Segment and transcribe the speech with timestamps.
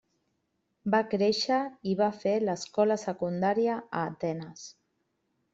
[0.95, 1.59] Va créixer
[1.93, 4.69] i va fer l'escola secundària a Atenes.